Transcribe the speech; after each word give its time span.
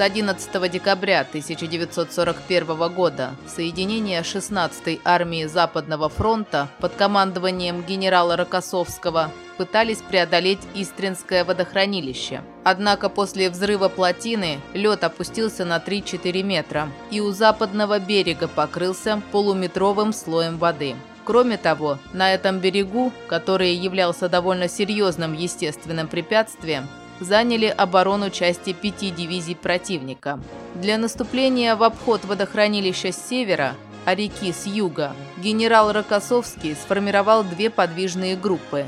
С 0.00 0.02
11 0.02 0.70
декабря 0.72 1.20
1941 1.20 2.88
года 2.88 3.32
соединения 3.46 4.22
16-й 4.22 4.98
армии 5.04 5.44
Западного 5.44 6.08
фронта 6.08 6.68
под 6.78 6.94
командованием 6.94 7.82
генерала 7.82 8.34
Рокоссовского 8.34 9.30
пытались 9.58 9.98
преодолеть 9.98 10.60
Истринское 10.74 11.44
водохранилище. 11.44 12.40
Однако 12.64 13.10
после 13.10 13.50
взрыва 13.50 13.90
плотины 13.90 14.60
лед 14.72 15.04
опустился 15.04 15.66
на 15.66 15.76
3-4 15.76 16.42
метра 16.44 16.88
и 17.10 17.20
у 17.20 17.30
западного 17.32 17.98
берега 17.98 18.48
покрылся 18.48 19.20
полуметровым 19.32 20.14
слоем 20.14 20.56
воды. 20.56 20.96
Кроме 21.26 21.58
того, 21.58 21.98
на 22.14 22.32
этом 22.32 22.58
берегу, 22.58 23.12
который 23.28 23.74
являлся 23.74 24.30
довольно 24.30 24.66
серьезным 24.66 25.34
естественным 25.34 26.08
препятствием, 26.08 26.88
заняли 27.20 27.66
оборону 27.66 28.30
части 28.30 28.72
пяти 28.72 29.10
дивизий 29.10 29.54
противника. 29.54 30.40
Для 30.74 30.98
наступления 30.98 31.76
в 31.76 31.82
обход 31.82 32.24
водохранилища 32.24 33.12
с 33.12 33.28
севера, 33.28 33.74
а 34.04 34.14
реки 34.14 34.52
с 34.52 34.66
юга, 34.66 35.12
генерал 35.36 35.92
Рокоссовский 35.92 36.74
сформировал 36.74 37.44
две 37.44 37.70
подвижные 37.70 38.36
группы. 38.36 38.86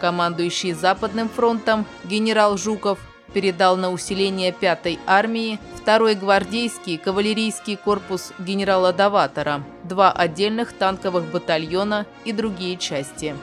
Командующий 0.00 0.72
Западным 0.72 1.28
фронтом 1.28 1.86
генерал 2.04 2.56
Жуков 2.56 2.98
передал 3.32 3.76
на 3.76 3.90
усиление 3.90 4.52
5-й 4.52 4.98
армии 5.06 5.58
2-й 5.86 6.14
гвардейский 6.14 6.98
кавалерийский 6.98 7.76
корпус 7.76 8.32
генерала 8.38 8.92
Даватора, 8.92 9.62
два 9.84 10.12
отдельных 10.12 10.72
танковых 10.72 11.24
батальона 11.30 12.06
и 12.24 12.32
другие 12.32 12.76
части. 12.76 13.34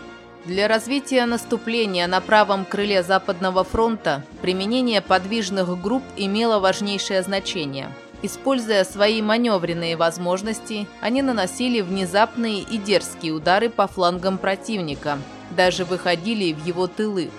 Для 0.48 0.70
развития 0.70 1.26
наступления 1.26 2.08
на 2.08 2.22
правом 2.22 2.64
крыле 2.64 3.04
Западного 3.04 3.66
фронта 3.66 4.24
применение 4.42 5.02
подвижных 5.02 5.82
групп 5.82 6.04
имело 6.16 6.60
важнейшее 6.60 7.22
значение. 7.22 7.90
Используя 8.22 8.86
свои 8.86 9.22
маневренные 9.22 9.98
возможности, 9.98 10.88
они 11.02 11.22
наносили 11.22 11.82
внезапные 11.82 12.62
и 12.62 12.78
дерзкие 12.78 13.34
удары 13.34 13.70
по 13.70 13.88
флангам 13.88 14.38
противника, 14.38 15.20
даже 15.52 15.84
выходили 15.84 16.54
в 16.54 16.66
его 16.66 16.88
тылы. 16.88 17.30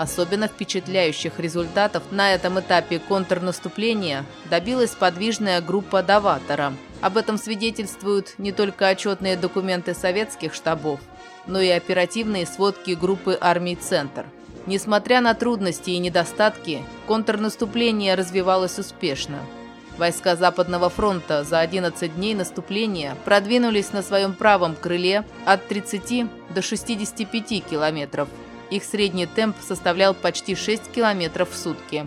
Особенно 0.00 0.48
впечатляющих 0.48 1.38
результатов 1.38 2.04
на 2.10 2.32
этом 2.32 2.58
этапе 2.58 2.98
контрнаступления 2.98 4.24
добилась 4.48 4.92
подвижная 4.92 5.60
группа 5.60 6.02
Даватора. 6.02 6.72
Об 7.02 7.18
этом 7.18 7.36
свидетельствуют 7.36 8.32
не 8.38 8.50
только 8.50 8.88
отчетные 8.88 9.36
документы 9.36 9.92
советских 9.92 10.54
штабов, 10.54 11.00
но 11.46 11.60
и 11.60 11.68
оперативные 11.68 12.46
сводки 12.46 12.92
группы 12.92 13.36
армий 13.38 13.76
«Центр». 13.76 14.24
Несмотря 14.64 15.20
на 15.20 15.34
трудности 15.34 15.90
и 15.90 15.98
недостатки, 15.98 16.82
контрнаступление 17.06 18.14
развивалось 18.14 18.78
успешно. 18.78 19.40
Войска 19.98 20.34
Западного 20.34 20.88
фронта 20.88 21.44
за 21.44 21.60
11 21.60 22.16
дней 22.16 22.34
наступления 22.34 23.18
продвинулись 23.26 23.92
на 23.92 24.00
своем 24.00 24.32
правом 24.32 24.76
крыле 24.76 25.24
от 25.44 25.68
30 25.68 26.24
до 26.54 26.62
65 26.62 27.62
километров. 27.68 28.30
Их 28.70 28.84
средний 28.84 29.26
темп 29.26 29.56
составлял 29.60 30.14
почти 30.14 30.54
6 30.54 30.90
километров 30.92 31.50
в 31.50 31.56
сутки. 31.56 32.06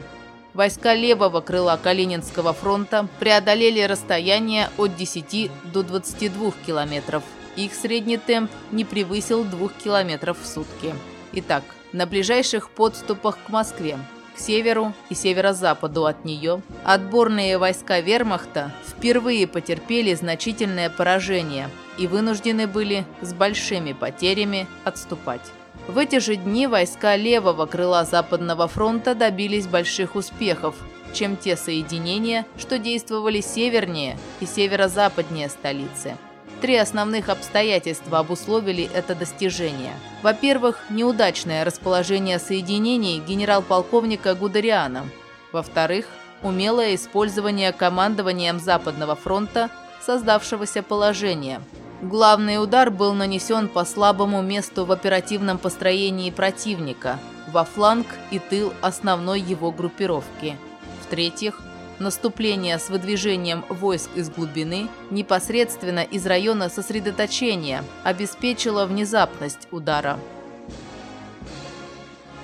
Войска 0.54 0.94
левого 0.94 1.42
крыла 1.42 1.80
Калининского 1.82 2.54
фронта 2.54 3.08
преодолели 3.20 3.82
расстояние 3.82 4.70
от 4.78 4.96
10 4.96 5.52
до 5.72 5.84
22 5.84 6.54
километров– 6.66 7.24
их 7.56 7.76
средний 7.76 8.18
темп 8.18 8.52
не 8.72 8.84
превысил 8.84 9.44
2 9.44 9.70
км 9.84 10.34
в 10.34 10.46
сутки. 10.46 10.96
Итак, 11.34 11.64
на 11.92 12.08
ближайших 12.08 12.72
подступах 12.72 13.38
к 13.46 13.50
Москве, 13.50 13.98
к 14.36 14.40
северу 14.40 14.94
и 15.10 15.16
северо-западу 15.16 16.06
от 16.06 16.26
нее, 16.26 16.64
отборные 16.84 17.60
войска 17.60 18.00
вермахта 18.00 18.72
впервые 18.88 19.46
потерпели 19.46 20.16
значительное 20.16 20.90
поражение 20.90 21.70
и 22.00 22.08
вынуждены 22.08 22.66
были 22.66 23.06
с 23.22 23.34
большими 23.34 23.94
потерями 23.94 24.68
отступать. 24.84 25.52
В 25.88 25.98
эти 25.98 26.20
же 26.20 26.38
дни 26.38 26.66
войска 26.66 27.18
левого 27.18 27.66
крыла 27.66 28.06
Западного 28.06 28.68
фронта 28.70 29.16
добились 29.16 29.68
больших 29.68 30.16
успехов, 30.16 30.76
чем 31.14 31.36
те 31.36 31.58
соединения, 31.58 32.46
что 32.58 32.80
действовали 32.80 33.42
севернее 33.42 34.18
и 34.40 34.46
северо-западнее 34.46 35.50
столицы. 35.50 36.16
Три 36.62 36.78
основных 36.78 37.28
обстоятельства 37.28 38.20
обусловили 38.20 38.90
это 38.94 39.14
достижение. 39.14 39.94
Во-первых, 40.22 40.86
неудачное 40.90 41.66
расположение 41.66 42.40
соединений 42.40 43.20
генерал-полковника 43.20 44.34
Гудериана. 44.36 45.06
Во-вторых, 45.52 46.08
умелое 46.42 46.96
использование 46.96 47.74
командованием 47.74 48.62
Западного 48.62 49.16
фронта 49.16 49.70
создавшегося 50.02 50.82
положения. 50.82 51.62
Главный 52.04 52.62
удар 52.62 52.92
был 52.92 53.14
нанесен 53.14 53.70
по 53.70 53.86
слабому 53.86 54.42
месту 54.42 54.84
в 54.84 54.92
оперативном 54.92 55.58
построении 55.58 56.32
противника, 56.32 57.18
во 57.50 57.64
фланг 57.64 58.08
и 58.30 58.40
тыл 58.40 58.74
основной 58.82 59.40
его 59.40 59.72
группировки. 59.72 60.58
В-третьих, 61.02 61.62
Наступление 62.00 62.80
с 62.80 62.90
выдвижением 62.90 63.64
войск 63.70 64.10
из 64.16 64.30
глубины 64.30 64.90
непосредственно 65.12 66.00
из 66.00 66.26
района 66.26 66.68
сосредоточения 66.68 67.84
обеспечило 68.04 68.86
внезапность 68.88 69.68
удара. 69.72 70.20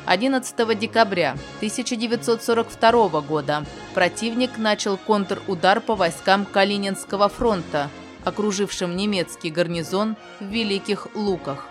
11 0.06 0.80
декабря 0.80 1.32
1942 1.58 3.22
года 3.22 3.66
противник 3.96 4.58
начал 4.58 4.98
контрудар 4.98 5.82
по 5.82 5.96
войскам 5.96 6.46
Калининского 6.46 7.28
фронта, 7.28 7.90
окружившим 8.24 8.96
немецкий 8.96 9.50
гарнизон 9.52 10.16
в 10.40 10.46
Великих 10.46 11.08
Луках. 11.16 11.70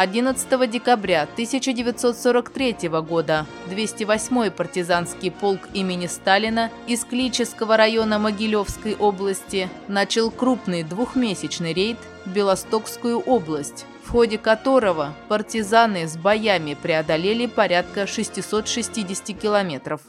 11 0.00 0.70
декабря 0.70 1.24
1943 1.24 2.88
года 3.02 3.44
208-й 3.68 4.50
партизанский 4.50 5.30
полк 5.30 5.60
имени 5.74 6.06
Сталина 6.06 6.70
из 6.86 7.04
Клического 7.04 7.76
района 7.76 8.18
Могилевской 8.18 8.94
области 8.94 9.68
начал 9.88 10.30
крупный 10.30 10.84
двухмесячный 10.84 11.74
рейд 11.74 11.98
в 12.24 12.30
Белостокскую 12.30 13.18
область, 13.18 13.84
в 14.02 14.10
ходе 14.10 14.38
которого 14.38 15.12
партизаны 15.28 16.08
с 16.08 16.16
боями 16.16 16.78
преодолели 16.80 17.44
порядка 17.44 18.06
660 18.06 19.38
километров. 19.38 20.00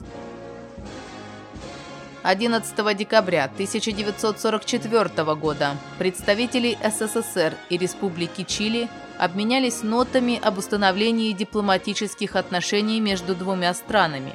11 2.24 2.98
декабря 2.98 3.46
1944 3.46 5.36
года 5.36 5.76
представители 5.98 6.78
СССР 6.84 7.56
и 7.72 7.78
Республики 7.78 8.44
Чили 8.44 8.90
обменялись 9.18 9.82
нотами 9.82 10.40
об 10.44 10.60
установлении 10.60 11.32
дипломатических 11.32 12.36
отношений 12.36 13.00
между 13.00 13.34
двумя 13.34 13.74
странами. 13.74 14.34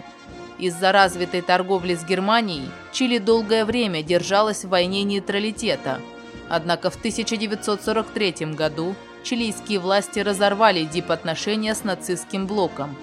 Из-за 0.59 0.91
развитой 0.91 1.43
торговли 1.43 1.95
с 1.95 2.05
Германией 2.05 2.69
Чили 2.91 3.19
долгое 3.19 3.65
время 3.65 4.03
держалась 4.03 4.65
в 4.65 4.69
войне 4.71 5.05
нейтралитета. 5.05 6.01
Однако 6.49 6.91
в 6.91 6.97
1943 6.97 8.55
году 8.55 8.97
чилийские 9.23 9.79
власти 9.79 10.19
разорвали 10.19 10.85
дипотношения 10.85 11.75
с 11.75 11.85
нацистским 11.85 12.49
блоком, 12.49 12.97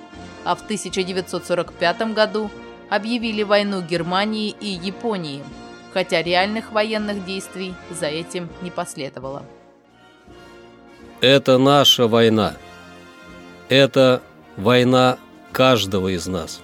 а 0.43 0.55
в 0.55 0.61
1945 0.63 2.13
году 2.13 2.51
объявили 2.95 3.41
войну 3.41 3.81
Германии 3.81 4.55
и 4.59 4.67
Японии, 4.67 5.43
хотя 5.93 6.21
реальных 6.21 6.71
военных 6.71 7.25
действий 7.25 7.73
за 7.89 8.05
этим 8.05 8.49
не 8.61 8.69
последовало. 8.69 9.43
Это 11.19 11.57
наша 11.57 12.07
война. 12.07 12.55
Это 13.69 14.21
война 14.57 15.17
каждого 15.51 16.09
из 16.09 16.27
нас. 16.27 16.61